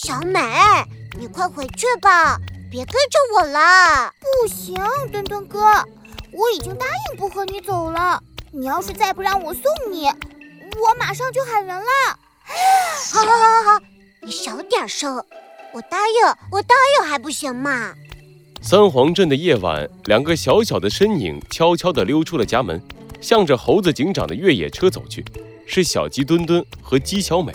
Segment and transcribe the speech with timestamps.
[0.00, 0.40] 小美，
[1.18, 2.38] 你快回去吧，
[2.70, 4.08] 别跟着我了。
[4.20, 4.76] 不行，
[5.10, 5.58] 墩墩哥，
[6.32, 8.22] 我已经答应不和你走了。
[8.52, 11.82] 你要是再不让我送你，我马上就喊人了。
[13.12, 13.80] 好，好，好，好，
[14.22, 15.16] 你小点声。
[15.72, 16.14] 我答应，
[16.52, 17.92] 我答应还不行吗？
[18.62, 22.80] 三皇镇的夜晚，两个小小的身影悄悄地溜出了家门，
[23.20, 25.24] 向着猴子警长的越野车走去。
[25.66, 27.52] 是小鸡墩墩和鸡小美。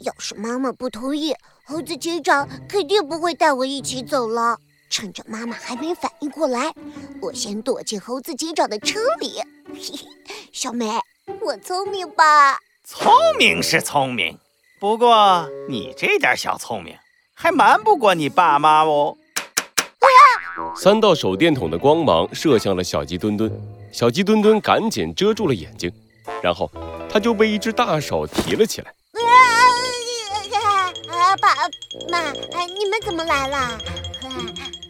[0.00, 1.34] 要是妈妈不同意，
[1.64, 4.58] 猴子警长肯定不会带我一起走了。
[4.88, 6.72] 趁着妈妈还没反应过来，
[7.20, 9.40] 我先躲进猴子警长的车里。
[9.68, 10.06] 嘿嘿，
[10.52, 11.00] 小美，
[11.40, 12.58] 我聪明吧？
[12.84, 14.38] 聪明是聪明，
[14.78, 16.94] 不过你这点小聪明
[17.34, 19.16] 还瞒不过你爸妈哦。
[20.76, 23.50] 三道手电筒的光芒射向了小鸡墩墩，
[23.92, 25.90] 小鸡墩墩赶紧遮住了眼睛，
[26.42, 26.70] 然后
[27.10, 28.92] 他就被一只大手提了起来。
[31.36, 31.54] 啊，爸
[32.10, 33.78] 妈，你们怎么来了？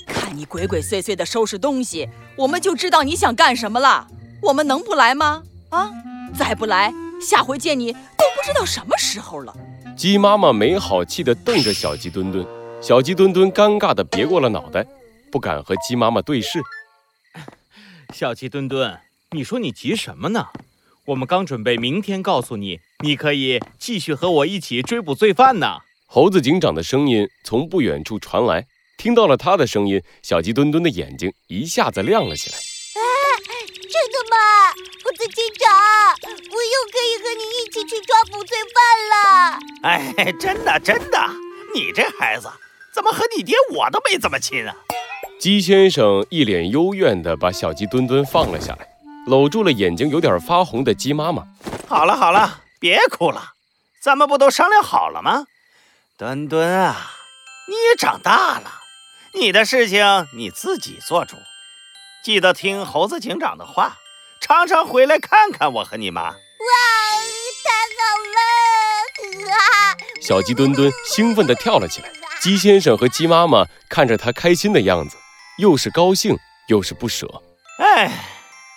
[0.06, 4.06] 看你鬼鬼祟祟的收拾东西，我们就知道你想干什么了。
[4.42, 5.42] 我们能不来吗？
[5.70, 5.90] 啊，
[6.38, 7.98] 再不来，下回见你都
[8.36, 9.54] 不知道什么时候了。
[9.96, 12.46] 鸡妈妈没好气地瞪着小鸡墩墩，
[12.80, 14.86] 小鸡墩墩尴尬地别过了脑袋，
[15.32, 16.60] 不敢和鸡妈妈对视。
[18.14, 19.00] 小鸡墩墩，
[19.32, 20.46] 你说你急什么呢？
[21.06, 25.78] 我们刚准备明天告诉你，你可以继续和我一起追捕罪犯呢。
[26.08, 28.64] 猴子警长的声音从不远处传来，
[28.96, 32.56] 听到了他的声音，小鸡墩墩的眼睛一下子亮了起来。
[32.56, 33.02] 哎，
[33.66, 34.36] 真的吗？
[35.04, 35.68] 猴子警长，
[36.22, 39.58] 我又可以和你一起去抓捕罪犯了。
[39.82, 41.18] 哎，真的真的，
[41.74, 42.48] 你这孩子
[42.94, 44.74] 怎么和你爹我都没怎么亲啊？
[45.40, 48.86] 鸡先生一脸幽怨地把小鸡墩墩放了下来，
[49.26, 51.42] 搂住了眼睛有点发红的鸡妈妈。
[51.88, 53.54] 好了好了，别哭了，
[54.00, 55.44] 咱们不都商量好了吗？
[56.18, 57.10] 墩墩啊，
[57.68, 58.80] 你也长大了，
[59.34, 61.36] 你的事情你自己做主，
[62.24, 63.98] 记得听猴子警长的话，
[64.40, 66.22] 常常回来看看我和你妈。
[66.22, 66.32] 哇，
[67.66, 68.06] 太好
[69.44, 70.22] 了！
[70.22, 72.10] 小鸡墩墩兴奋地跳了起来。
[72.40, 75.18] 鸡先生和鸡妈妈看着他开心的样子，
[75.58, 77.42] 又是高兴又是不舍。
[77.78, 78.10] 哎，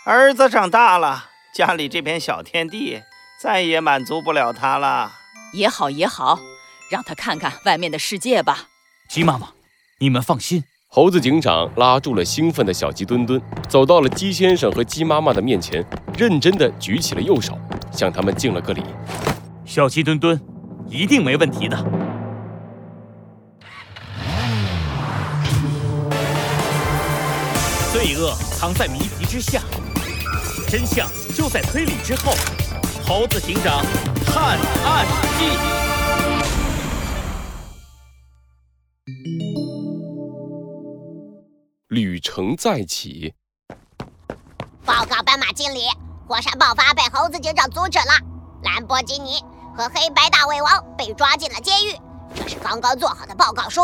[0.04, 3.02] 儿子长大了，家里这片小天地
[3.42, 5.14] 再也满足不了他了。
[5.54, 6.38] 也好也好。
[6.90, 8.68] 让他看看外面的世界吧，
[9.08, 9.50] 鸡妈妈，
[10.00, 10.64] 你们放心。
[10.88, 15.86] 猴子警长拉住了兴奋的小鸡墩墩，走到了鸡先生和鸡妈妈的面前，
[16.18, 17.56] 认真的举起了右手，
[17.92, 18.84] 向他们敬了个礼。
[19.66, 20.42] 小鸡墩墩，
[20.88, 21.78] 一定没问题的。
[27.94, 29.62] 罪恶藏在谜题之下，
[30.68, 32.34] 真相就在推理之后。
[33.06, 33.84] 猴子警长
[34.26, 35.06] 探案
[35.38, 35.89] 记。
[41.90, 43.34] 旅程再起。
[44.86, 45.80] 报告斑马经理，
[46.28, 48.14] 火山爆发被猴子警长阻止了。
[48.64, 49.44] 兰博基尼
[49.76, 51.96] 和黑白大胃王被抓进了监狱。
[52.36, 53.82] 这是刚刚做好的报告书。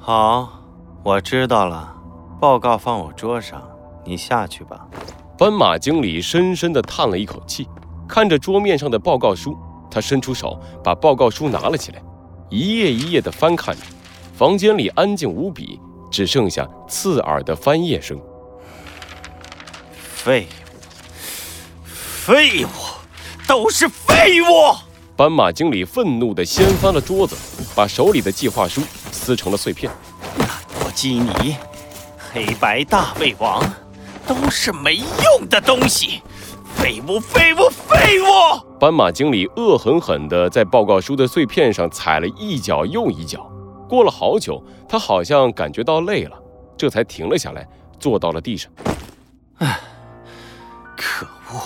[0.00, 0.62] 好，
[1.04, 1.94] 我知道了。
[2.40, 3.62] 报告放我桌上，
[4.02, 4.88] 你下去吧。
[5.36, 7.68] 斑马经理深深地叹了一口气，
[8.08, 9.54] 看着桌面上的报告书，
[9.90, 12.02] 他伸出手把报告书拿了起来，
[12.48, 13.82] 一页一页地翻看着。
[14.32, 15.78] 房间里安静无比。
[16.12, 18.20] 只剩下刺耳的翻页声。
[20.14, 21.86] 废物，
[22.24, 22.68] 废物，
[23.48, 24.76] 都是废物！
[25.16, 27.36] 斑马经理愤怒地掀翻了桌子，
[27.74, 29.90] 把手里的计划书撕成了碎片。
[30.38, 31.56] 兰博基尼，
[32.32, 33.62] 黑白大胃王，
[34.26, 36.22] 都是没用的东西！
[36.76, 38.24] 废物，废物，废物！
[38.78, 43.51] 斑马经理恶狠狠地在报告书的碎片上踩了一脚又一脚。
[43.92, 46.42] 过了好久，他好像感觉到累了，
[46.78, 47.68] 这才停了下来，
[48.00, 48.72] 坐到了地上。
[49.58, 49.78] 唉，
[50.96, 51.60] 可恶！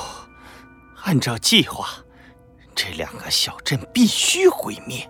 [1.04, 1.86] 按照计划，
[2.74, 5.08] 这两个小镇必须毁灭，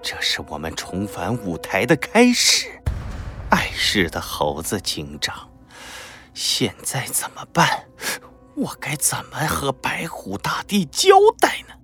[0.00, 2.80] 这是我们重返舞台的开始。
[3.50, 5.50] 碍事的猴子警长，
[6.32, 7.88] 现在怎么办？
[8.54, 11.08] 我该怎么和白虎大帝交
[11.40, 11.74] 代呢？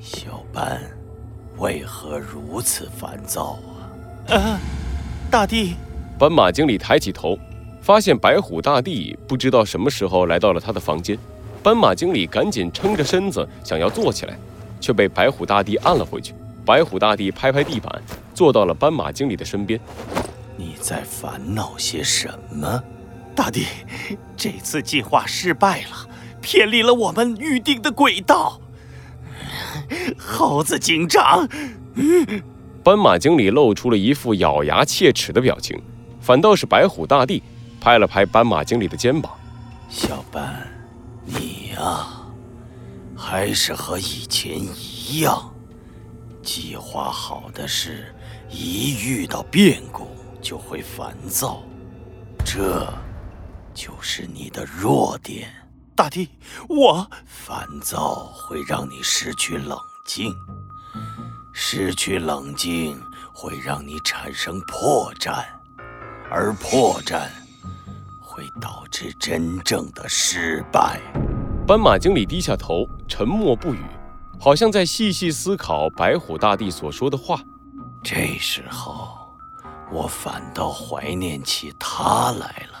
[0.00, 0.99] 小班。
[1.60, 3.58] 为何如此烦躁
[4.26, 4.34] 啊？
[4.34, 4.58] 啊，
[5.30, 5.74] 大帝！
[6.18, 7.38] 斑马经理抬起头，
[7.82, 11.18] 发现白虎大帝不知道什么时候来到了他的房间。
[11.62, 14.38] 斑马经理赶紧撑着身子想要坐起来，
[14.80, 16.34] 却被白虎大帝按了回去。
[16.64, 18.02] 白虎大帝拍拍地板，
[18.34, 19.78] 坐到了斑马经理的身边。
[20.56, 22.82] 你在烦恼些什么？
[23.34, 23.66] 大帝，
[24.34, 26.08] 这次计划失败了，
[26.40, 28.58] 偏离了我们预定的轨道。
[30.18, 31.46] 猴子警长，
[32.82, 35.80] 斑马经理露出了一副咬牙切齿的表情，
[36.20, 37.42] 反倒是白虎大帝
[37.80, 39.32] 拍了拍斑马经理的肩膀
[39.88, 40.66] ：“小斑，
[41.24, 42.06] 你呀，
[43.16, 45.52] 还是和以前一样，
[46.42, 48.14] 计划好的事，
[48.48, 50.08] 一遇到变故
[50.40, 51.62] 就会烦躁，
[52.44, 52.86] 这
[53.74, 55.48] 就是你的弱点。
[56.00, 56.30] 大帝，
[56.66, 60.34] 我烦躁会让你失去冷静。”
[61.52, 62.98] 失去冷静
[63.34, 65.44] 会让你产生破绽，
[66.30, 67.28] 而破绽
[68.18, 70.98] 会导致真正的失败。
[71.66, 73.84] 斑马经理低下头，沉默不语，
[74.40, 77.42] 好像在细细思考白虎大帝所说的话。
[78.02, 79.18] 这时候，
[79.92, 82.79] 我反倒怀念起他来了。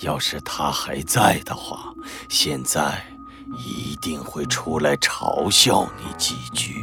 [0.00, 1.92] 要是他还在的话，
[2.28, 3.04] 现在
[3.58, 6.74] 一定会出来嘲笑你几句。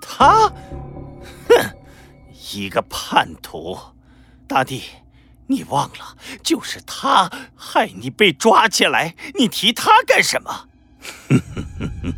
[0.00, 0.48] 他，
[1.48, 1.76] 哼，
[2.52, 3.78] 一个叛徒！
[4.48, 4.82] 大帝，
[5.46, 10.68] 你忘了，就是他害你被抓起来，你提他干什么？
[11.28, 12.14] 哼哼哼哼，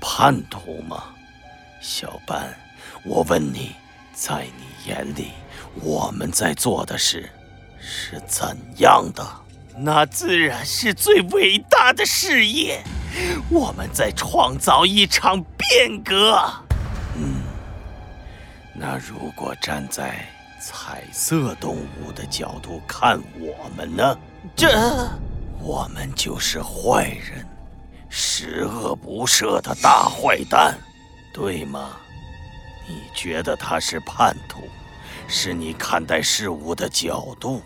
[0.00, 1.04] 叛徒吗？
[1.80, 2.56] 小班，
[3.04, 3.72] 我问你，
[4.12, 5.30] 在你眼里，
[5.82, 7.28] 我们在做的事
[7.84, 9.26] 是怎样的？
[9.76, 12.82] 那自然是最伟大的事业，
[13.50, 16.38] 我们在创造一场变革。
[17.16, 17.42] 嗯，
[18.74, 20.24] 那如果站在
[20.60, 24.16] 彩色动物的角度看我们呢？
[24.54, 24.68] 这，
[25.58, 27.46] 我们就是坏人，
[28.08, 30.78] 十恶不赦的大坏蛋，
[31.32, 31.96] 对吗？
[32.86, 34.68] 你觉得他是叛徒，
[35.26, 37.62] 是你看待事物的角度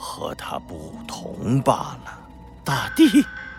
[0.00, 2.18] 和他不同罢了。
[2.64, 3.04] 大帝，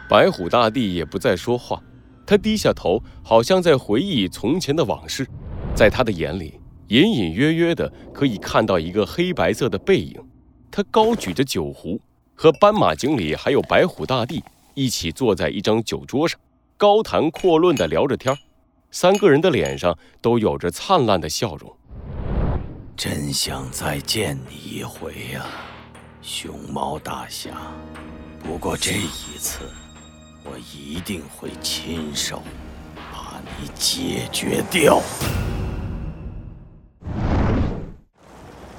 [0.09, 1.79] 白虎大帝也不再说话。
[2.25, 5.27] 他低下头，好像在回忆从前的往事，
[5.75, 10.19] 在他的眼里，隐隐约约的可以看到一个黑白色的背影。
[10.71, 12.01] 他高举着酒壶，
[12.33, 14.43] 和斑马经理还有白虎大帝
[14.73, 16.39] 一起坐在一张酒桌上，
[16.77, 18.35] 高谈阔论的聊着天
[18.89, 21.77] 三个人的脸上都有着灿烂的笑容。
[22.95, 25.45] 真想再见你一回呀，
[26.21, 27.51] 熊猫大侠。
[28.43, 29.59] 不过这一次。
[30.43, 32.41] 我一定会亲手
[32.95, 34.99] 把你解决掉。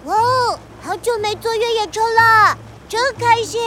[0.04, 2.58] 哇哦，好久没坐越野车了，
[2.88, 3.60] 真开心！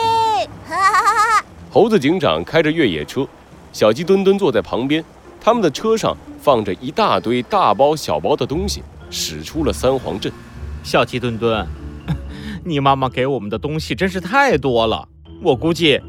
[0.68, 1.46] 哈哈哈哈！
[1.72, 3.26] 猴子警长开着越野车，
[3.72, 5.02] 小鸡墩墩坐在旁边。
[5.40, 10.30] 他们的车上放着一大堆大包小包的东西，驶出了三皇镇。
[10.84, 11.66] 小鸡墩墩，
[12.66, 15.08] 你妈妈给我们的东西真是太多了，
[15.44, 16.02] 我估计。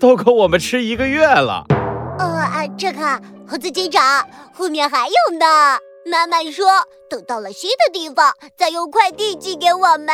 [0.00, 1.64] 都够我们吃一个月了。
[2.18, 5.78] 呃，这个猴子警长后面还有呢。
[6.10, 6.66] 妈妈说，
[7.08, 10.08] 等到了新的地方，再用快递寄给我们。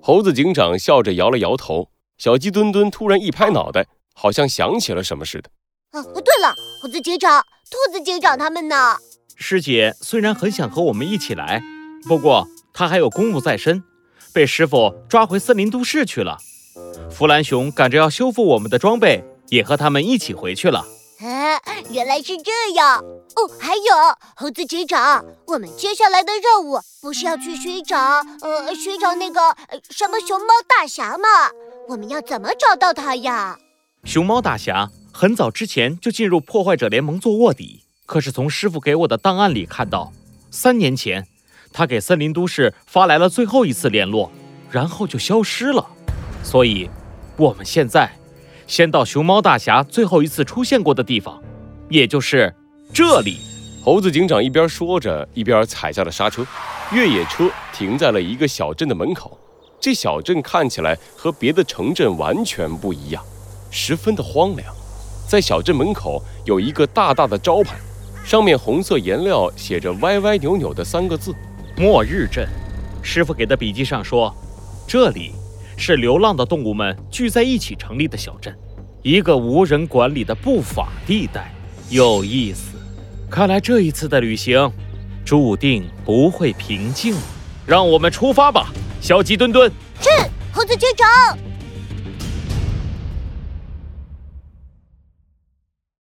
[0.00, 1.90] 猴子警长笑着摇了摇头。
[2.16, 5.50] 小鸡墩墩突然一拍脑袋，好像想起了什么似的。
[5.92, 8.96] 哦，对了，猴子警长，兔子警长他们呢？
[9.36, 11.60] 师姐虽然很想和我们一起来，
[12.08, 13.82] 不过她还有公务在身，
[14.32, 16.38] 被师傅抓回森林都市去了。
[17.10, 20.84] 弗兰熊赶着要修复我们的装备，也和他们一起回去了。
[21.20, 21.60] 哎，
[21.90, 23.48] 原来是这样哦！
[23.58, 23.82] 还有
[24.36, 27.98] 猴子警长，我们接下来的任务不是要去寻找
[28.40, 29.40] 呃寻找那个
[29.90, 31.26] 什么熊猫大侠吗？
[31.88, 33.58] 我们要怎么找到他呀？
[34.04, 40.12] 熊猫大侠很早之前就进入破坏者联盟做卧底，可是从师傅给我的档案里看到，
[40.52, 41.26] 三年前
[41.72, 44.30] 他给森林都市发来了最后一次联络，
[44.70, 45.86] 然后就消失了。
[46.42, 46.88] 所以，
[47.36, 48.10] 我们现在
[48.66, 51.42] 先到熊猫大侠最后一次出现过的地方，
[51.88, 52.54] 也就是
[52.92, 53.38] 这里。
[53.82, 56.46] 猴子警长一边说着，一边踩下了刹车。
[56.92, 59.38] 越野车停在了一个小镇的门口。
[59.80, 63.22] 这小镇看起来和别的城镇完全不一样，
[63.70, 64.74] 十分的荒凉。
[65.28, 67.76] 在小镇门口有一个大大的招牌，
[68.24, 71.34] 上面红色颜料写着“歪歪扭扭”的三个字
[71.78, 72.48] ：“末日镇”。
[73.02, 74.34] 师傅给的笔记上说，
[74.86, 75.32] 这里。
[75.80, 78.52] 是流浪的动物们聚在一起成立的小镇，
[79.00, 81.54] 一个无人管理的不法地带，
[81.88, 82.76] 有意思。
[83.30, 84.68] 看来这一次的旅行，
[85.24, 87.14] 注定不会平静。
[87.64, 89.70] 让我们出发吧，小鸡墩墩。
[90.00, 90.08] 是，
[90.52, 91.38] 猴子警长。